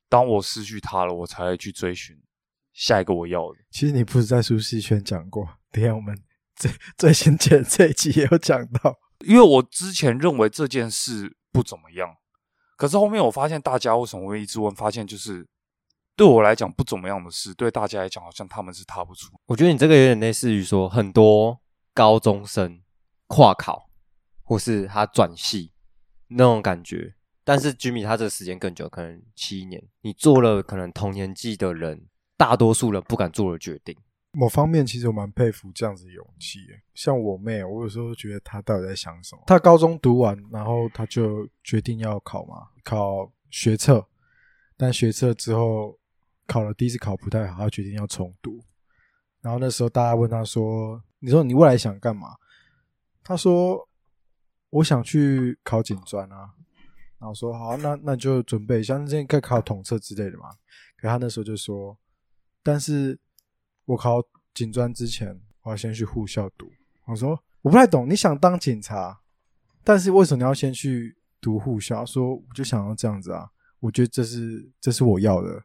[0.08, 2.18] 当我失去它了，我才会去追寻
[2.72, 3.58] 下一个我要的。
[3.70, 6.16] 其实你不是在舒适圈讲过，等下我们
[6.56, 8.98] 最最新前这一集也有讲到。
[9.26, 12.16] 因为我之前认为这件事不怎么样，
[12.76, 15.46] 可是后面我发现大家为什么会一直问，发现就是
[16.16, 19.28] 对我来讲不怎么样的事，对大家来讲好像他们是踏不出。
[19.46, 21.60] 我觉得你这个有点类似于说，很多
[21.92, 22.80] 高中生
[23.26, 23.90] 跨考，
[24.42, 25.72] 或是他转系
[26.28, 27.14] 那种感觉。
[27.44, 32.06] 但是 Jimmy 他这个时间更久，可能七年，你做了可能同年纪的人，
[32.40, 33.94] 大多数人不敢做的决定。
[34.32, 36.82] 某方面，其实我蛮佩服这样子的勇气耶。
[36.94, 39.42] 像我妹，我有时候觉得她到底在想什么。
[39.46, 44.02] 她高中读完，然后她就决定要考嘛，考学测。
[44.78, 45.98] 但学测之后
[46.46, 48.58] 考了第一次考不太好，她决定要重读。
[49.42, 52.28] 然后那时候大家问她说：“你说你未来想干嘛？”
[53.22, 53.86] 她说
[54.70, 56.54] ：“我想去考警专啊。”
[57.20, 60.48] 然后我说：“好，那那就准备一下，那之前可以考统测之类的嘛。”
[60.96, 61.98] 可她那时候就说
[62.62, 63.18] ：“但是。”
[63.86, 64.22] 我考
[64.54, 66.70] 警专之前，我要先去护校读。
[67.06, 69.18] 我说我不太懂，你想当警察，
[69.82, 72.06] 但是为什么你要先去读护校？
[72.06, 75.60] 说我就想要这样子啊，我觉得这是这是我要的，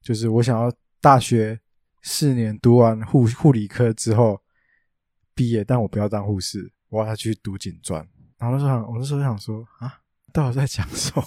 [0.00, 1.60] 就是我想要大学
[2.00, 4.40] 四年读完护护理科之后
[5.34, 8.00] 毕业，但我不要当护士，我要去读警专。
[8.38, 10.00] 然后那时候想，我那时候想说啊，
[10.32, 11.22] 到底在讲什么？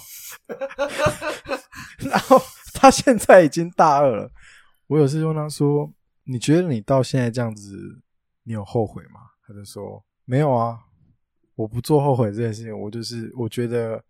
[2.10, 2.40] 然后
[2.72, 4.32] 他现在已经大二了，
[4.86, 5.92] 我有次问他说。
[6.26, 8.00] 你觉得你到现在这样子，
[8.44, 9.20] 你有后悔吗？
[9.46, 10.80] 他就说没有啊，
[11.54, 12.80] 我不做后悔这件事情。
[12.80, 14.02] 我就是我觉得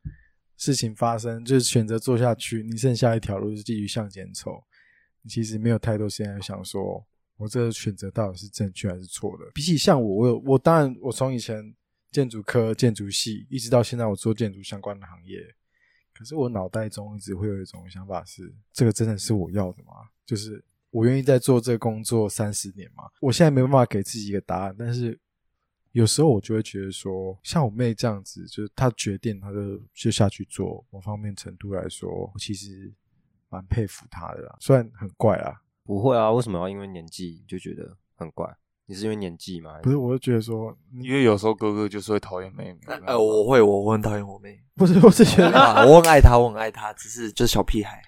[0.57, 4.63] 事情发生就是选择做下去，你剩下一条路是继续向前走。
[5.23, 7.05] 你其实没有太多时间想说，
[7.37, 9.51] 我这个选择到底是正确还是错的。
[9.53, 11.75] 比起像我，我有我当然我从以前
[12.13, 15.41] 建筑科、建筑系一直到现在，我做建筑相关的行业，
[16.13, 19.95] 可是我脑袋中一直会有一种想法是：这个真的是我要的吗？
[20.27, 20.65] 就是。
[20.95, 23.03] 我愿意在做这个工作三十年嘛？
[23.21, 25.19] 我现在没办法给自己一个答案，但是
[25.91, 30.87] 有时候我就会觉得说，像我妹这样子，就是她决定，她就就下去做。
[30.91, 32.93] 某方面程度来说，我其实
[33.49, 35.61] 蛮佩服她的啦，虽然很怪啦。
[35.83, 38.49] 不会啊，为什么要因为年纪就觉得很怪？
[38.87, 39.81] 你是因为年纪吗？
[39.83, 42.79] 不是，我就觉得说，因为有时候哥哥就是会讨厌妹妹。
[43.05, 48.01] 呃，我会，我我很讨厌我妹，不是，我是觉得啊，我很爱她，我很爱她，只是就是小屁孩。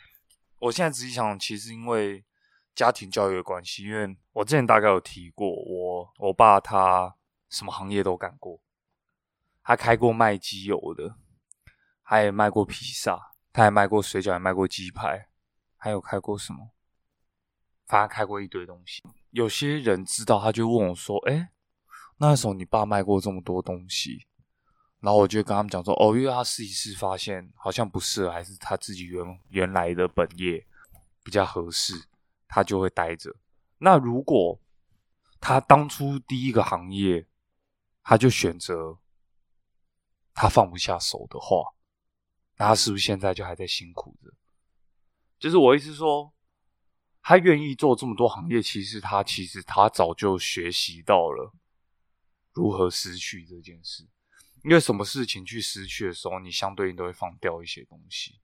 [0.58, 2.24] 我现在仔细想，其实因为。
[2.76, 7.16] 家庭教育的关系，因为我之前大概有提过，我我爸他
[7.48, 8.60] 什么行业都干过，
[9.62, 11.16] 他开过卖机油的，
[12.04, 15.30] 他也卖过披萨，他还卖过水饺，也卖过鸡排，
[15.78, 16.68] 还有开过什么，
[17.86, 19.02] 反正开过一堆东西。
[19.30, 21.52] 有些人知道，他就问我说：“哎，
[22.18, 24.26] 那时候你爸卖过这么多东西？”
[25.00, 30.66] 然后我就跟他们讲说：“哦，因为他试一试，发现好像不适合，还是他自己原原来的本业
[31.22, 31.94] 比较合适。”
[32.48, 33.34] 他就会待着。
[33.78, 34.58] 那如果
[35.40, 37.26] 他当初第一个行业，
[38.04, 38.98] 他就选择
[40.32, 41.74] 他放不下手的话，
[42.56, 44.32] 那他是不是现在就还在辛苦着？
[45.40, 46.32] 就是我意思说，
[47.20, 51.52] 他愿意做这么多行业，其实他其实他早就学习到了
[52.52, 54.06] 如何失去这件事。
[54.66, 58.40] 因为什么事情去失去的时候，你相对应都会放掉一些东西。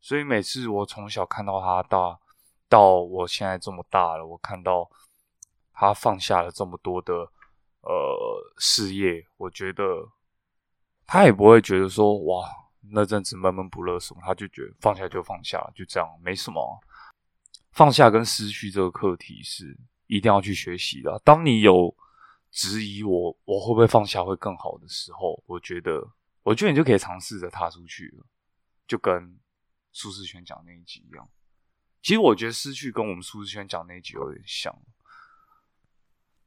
[0.00, 2.18] 所以每次我从小看到他大。
[2.68, 4.90] 到我现在这么大了，我看到
[5.74, 7.12] 他放下了这么多的
[7.82, 9.84] 呃事业，我觉得
[11.06, 12.48] 他也不会觉得说哇，
[12.90, 16.80] 那阵子闷闷不乐什么，他就觉得放下就放下，就这样，没什么。
[17.72, 21.20] 放下跟失去这个课题是一定要去学习的。
[21.22, 21.94] 当你有
[22.52, 26.06] 质疑我我会不会放下会更好的时候，我觉得，
[26.42, 28.26] 我觉得你就可以尝试着踏出去了，
[28.86, 29.40] 就跟
[29.90, 31.28] 舒适圈讲那一集一样。
[32.02, 34.76] 其实我觉得失去跟我们舒适圈讲那一集有点像。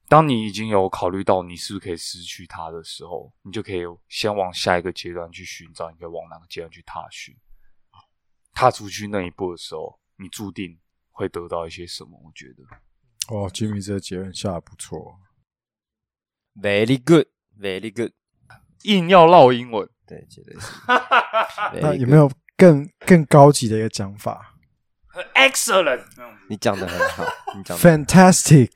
[0.08, 7.36] 当你已经有考虑到你是不是可以失去它的时候，你就可以先往下一个阶段去寻找，你可以往哪个阶段去踏寻。
[8.54, 12.22] 踏出去那一步的时候，你注定会得到一些什么？
[12.24, 12.64] 我觉得，
[13.36, 15.20] 哦，Jimmy 这个结论下的不错。
[16.62, 17.26] Very good,
[17.60, 18.12] very good。
[18.84, 20.68] 硬要唠英文，对，绝对是。
[21.82, 24.54] 那有没有更更高级的一个讲法
[25.34, 26.02] excellent？
[26.50, 28.70] 你讲的很好，你讲？Fantastic，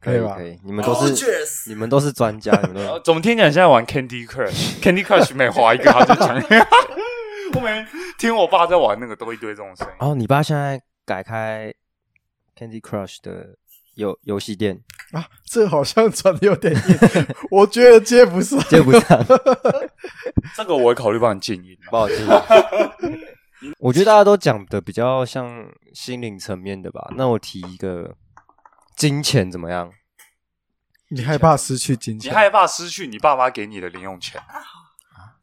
[0.00, 0.44] 可可以吧可？
[0.44, 6.34] 以，你们都是你们都是专家， 你们都呃怎么听起来现在玩 Candy Crush？Candy Crush 每划一个他就讲。
[7.54, 7.86] 我每天
[8.18, 9.94] 听我爸在玩那个，都一堆这种声音。
[10.00, 11.72] 哦，你爸现在改开
[12.56, 13.56] Candy Crush 的
[13.94, 14.80] 游游戏店，
[15.12, 16.98] 啊，这好像转的有点硬，
[17.50, 18.58] 我觉得接不上。
[18.64, 19.24] 接不上，
[20.56, 21.76] 这个我会考虑帮你静音。
[21.90, 23.20] 帮我静音。
[23.78, 27.12] 我觉得大家都讲的比较像心灵层面的吧。
[27.16, 28.16] 那我提一个
[28.96, 29.90] 金钱怎么样？
[31.10, 34.40] 你害怕失去金钱你，害怕失去你爸妈给你的零用钱，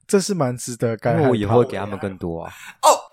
[0.08, 2.52] 这是蛮值得该因为我以后会给他们更多啊。
[2.82, 3.09] 靠北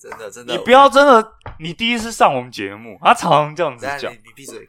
[0.00, 4.16] 真的真的，你不要真的，你第一次上我们节目，他常常这样子讲你。
[4.16, 4.66] 你闭嘴。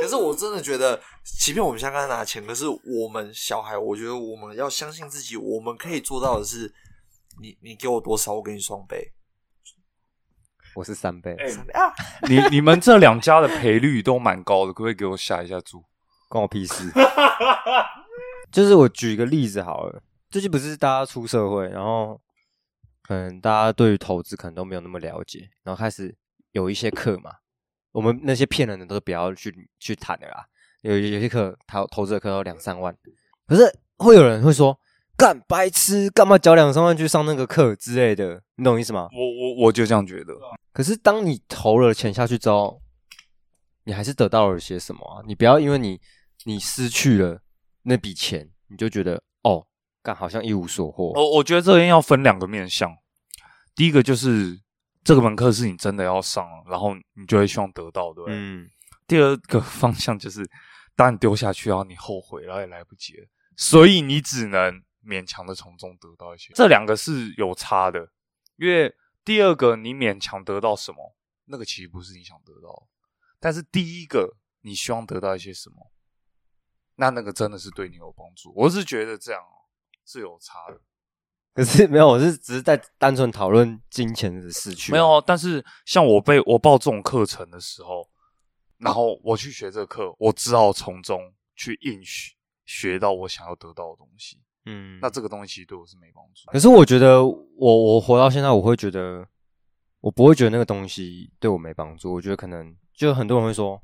[0.00, 1.00] 可是我真的觉得，
[1.40, 6.74] 即便我们现在拿钱，可是我们小孩，我觉得我们要相信自己，我们可以做到的是，
[7.40, 9.12] 你你给我多少，我给你双倍。
[10.74, 11.92] 我是三倍，哎三倍啊！
[12.28, 15.82] 你你们这两家的赔率都蛮高的，可不可以给我下一下注？
[16.28, 16.90] 关我屁事。
[18.50, 22.20] 就是我举一个例子好了，最近不是大家出社会，然后
[23.02, 26.14] 可能大家对于投资可能都没有那么了解，然后开始
[26.52, 27.32] 有一些课嘛，
[27.92, 30.46] 我们那些骗人的都不要去去谈的啦。
[30.82, 32.96] 有有些课投投资的课要两三万，
[33.46, 34.76] 可是会有人会说，
[35.16, 39.08] 干白痴，干嘛交两三万去上那个课之类的，你懂我意思吗？
[39.12, 40.34] 我我我就这样觉得。
[40.72, 42.82] 可是当你投了钱下去之后，
[43.84, 45.22] 你还是得到了些什么啊？
[45.26, 46.00] 你不要因为你
[46.44, 47.40] 你失去了
[47.82, 49.64] 那笔钱，你就觉得哦，
[50.02, 51.12] 干好像一无所获。
[51.12, 52.94] 我我觉得这边要分两个面向，
[53.74, 54.60] 第一个就是
[55.04, 58.36] 这个门课是你真的要上，然后你就会希望得到，对不对？
[58.36, 58.68] 嗯，
[59.06, 60.48] 第二个方向就是，
[60.96, 66.52] 当你丢下去，然后你后悔，然后也来不及了，所以你只能勉强的从中得到一些。
[66.54, 68.08] 这两个是有差的，
[68.56, 71.14] 因为第二个你勉强得到什么，
[71.46, 72.88] 那个其实不是你想得到，
[73.38, 75.92] 但是第一个你希望得到一些什么，
[76.96, 78.52] 那那个真的是对你有帮助。
[78.54, 79.61] 我是觉得这样哦
[80.04, 80.80] 是有差的。
[81.54, 84.92] 可是没有，我是只是在单纯讨论金钱的失去啊。
[84.92, 88.08] 没有，但是像我被我报这种课程的时候，
[88.78, 92.34] 然后我去学这个课，我只好从中去硬学
[92.64, 94.40] 学到我想要得到的东西。
[94.64, 96.50] 嗯，那这个东西其实对我是没帮助。
[96.50, 99.28] 可是我觉得我我活到现在，我会觉得
[100.00, 102.14] 我不会觉得那个东西对我没帮助。
[102.14, 103.82] 我觉得可能就很多人会说，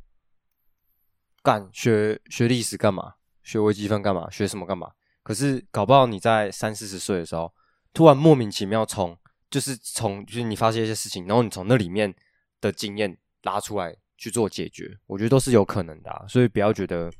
[1.42, 3.16] 干学学历史干嘛？
[3.42, 4.31] 学微积分干嘛？
[4.31, 4.92] 学什么干嘛？
[5.28, 7.52] 可是搞不好你在三四十岁的时候，
[7.92, 9.14] 突然莫名其妙从
[9.50, 12.14] 就是从就是你发现一些事情，然后你从那里面
[12.62, 16.26] 的经验拉出来去做解决，我觉得都是有可能的、啊。
[16.26, 17.12] 所以不要觉得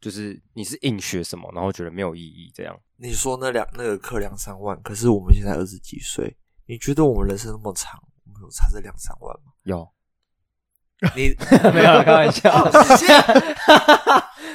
[0.00, 2.74] 就是你是硬学什么，然后觉得没有意义这样。
[2.96, 9.52] 你说那两那个课两三万，可是我们现在二十几岁，你觉得我们人生那么长，我们有差这两三万吗？
[9.64, 9.86] 有。
[11.14, 11.34] 你
[11.72, 12.50] 没有啦开玩笑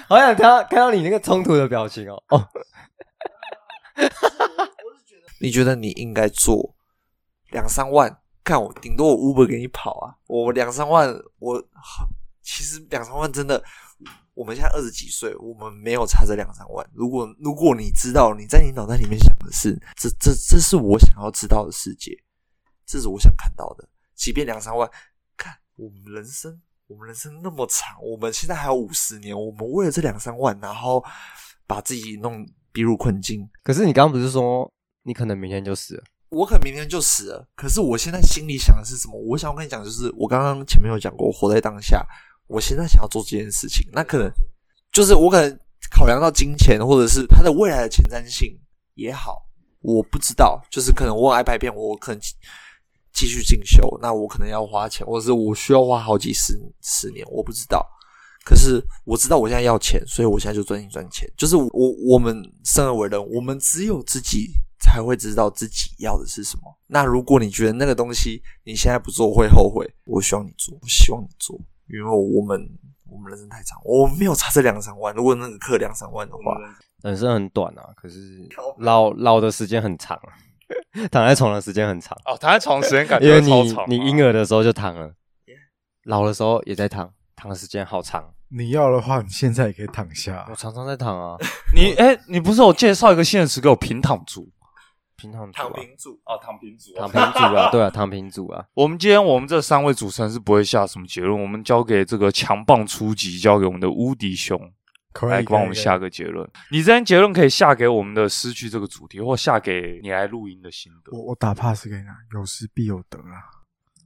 [0.08, 2.22] 好想看到看到你那个冲突的表情哦。
[2.30, 2.48] 哦，
[5.40, 6.76] 你觉得你应该做
[7.52, 8.20] 两三万？
[8.44, 11.64] 看我顶多我 Uber 给你跑啊，我两三万，我
[12.42, 13.64] 其实两三万真的，
[14.34, 16.86] 我们现在二十几岁，我们没有差这两三万。
[16.94, 22.12] 如果如果你知道你在你脑袋里面想的是这这这是我想要知道的世界，
[22.86, 25.00] 这是我想看到的，即便两三万，看
[25.76, 26.62] 我们人生。
[26.88, 31.04] 我们人生那么长，我们现在还有五十年，我们为了这两三万，然后
[31.66, 34.70] 把自己弄逼入困境，可是你刚刚不是说
[35.04, 36.04] 你可能明天就死了？
[36.30, 39.18] 我可能明天就死了，可是我现在心里想的是什么？
[39.18, 42.06] 我想要跟你讲，就是我刚刚前面有讲过，活在当下。
[42.48, 44.30] 我现在想要做这件事情，那可能
[44.92, 45.60] 就是我可能
[45.90, 48.60] 考量到金钱，或者是它的未来的前瞻性
[48.96, 49.48] 也好，
[49.80, 50.62] 我不知道。
[50.70, 52.22] 就是可能我爱拍片，我可能
[53.14, 57.88] 继续进修，那我可能要花钱，或者是我需要花好几十十年，我不知道。
[58.46, 61.26] 可是我知道我现在要钱，所以我现在就专心赚钱。
[61.38, 61.72] 就是我
[62.06, 64.52] 我们生而为人，我们只有自己
[64.82, 66.64] 才会知道自己要的是什么。
[66.88, 71.58] 那如果你觉得那个东西你现在不做会后悔，我希望你做，我希望你做，
[71.88, 72.70] 因为我们
[73.10, 75.16] 我们人生太长，我们没有差这两三万。
[75.16, 76.42] 如果那个课两三万的话，
[77.04, 78.46] 人生很短啊，可是
[78.80, 80.36] 老老的时间很长啊，
[81.12, 85.14] 躺在床的时间很长，哦，躺在床时间感 因为觉超你长啊、你婴儿的时候就躺了，
[86.06, 88.34] 老的时候也在躺，躺的时间好长。
[88.56, 90.56] 你要的话，你现在也可以躺下我。
[90.56, 91.38] 常常在躺啊，
[91.76, 94.48] 你哎、你不是有介绍一个现实给我平躺族
[95.16, 96.20] 平躺族啊，躺平住。
[96.26, 96.38] 哦？
[96.40, 104.70] 躺平族躺平族啊，对啊，躺平族啊，我们今天我们这三位主持人是不会下什么结论，我们交给这个强棒初级，交给我们的乌迪兄可以
[105.30, 105.98] 来帮我们下。
[105.98, 106.50] 个结论。
[106.72, 111.16] 你这边结论可以下给我们的失去这个主题，或下给你来录音的心得。
[111.16, 113.64] 我我打 pass 给你啊，有失必有得啊。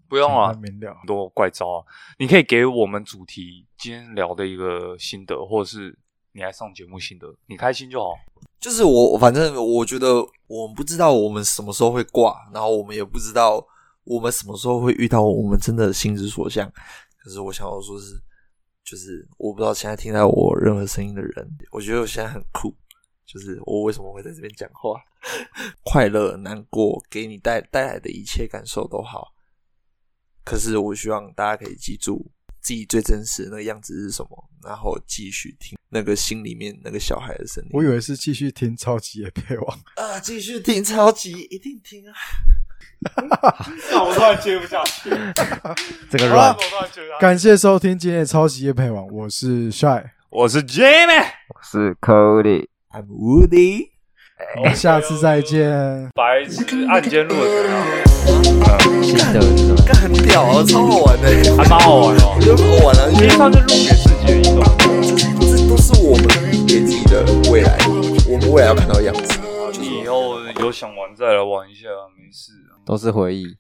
[0.10, 1.06] 不用啊简单，明了很。
[1.06, 1.86] 多怪招啊，
[2.18, 5.98] 你可以给我们主题今天聊的一个心得，或者是
[6.32, 8.14] 你来上节目心得，你开心就好。
[8.60, 10.16] 就是我，反正我觉得
[10.48, 13.66] 我们不知道我们什么时候会挂，然后我们也不知道
[14.04, 16.72] 我们什么时候会遇到我们真的心之所向。
[17.18, 18.22] 可是我想要说是，
[18.90, 22.74] 就是我不知道现在听到我任何声音的人，我觉得我现在很酷。
[23.26, 24.98] 就是我为什么会在这边讲话，
[25.84, 29.34] 快乐、难过，给你带带来的一切感受都好。
[30.46, 32.32] 可是我希望大家可以记住
[32.62, 37.70] 自己最真实的那个样子是什么，然后继续听那个心里面那个小孩的声音。
[37.74, 42.16] 我以为是继续听超级夜配网，啊，继续听超级，一定听啊！
[43.92, 45.10] 那我突然接不下去，
[46.10, 47.20] 这个软我突然接不下去。
[47.20, 51.26] 感谢收听今天的超级夜配网，我是 Shy，我是 Jamie，
[51.62, 53.90] 是 Cody，I'm Woody，
[54.58, 56.10] 我们下次再见。
[56.16, 59.04] 白痴案件录的怎么样？
[59.04, 59.76] 心得是什么？
[59.86, 62.42] 干很屌啊，超好玩的，还蛮好玩哦我。
[62.42, 64.58] 觉得好玩了，因为平常就录给自己的一种。
[65.40, 66.26] 这这都是我们
[66.66, 67.78] 给自己的未来，
[68.28, 69.40] 我们未来要看到的样子。
[69.80, 72.67] 你以后有想玩再来玩一下，没事啊。
[72.88, 73.58] 都是回忆。